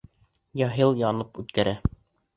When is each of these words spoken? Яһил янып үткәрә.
Яһил 0.61 0.97
янып 1.03 1.39
үткәрә. 1.45 1.79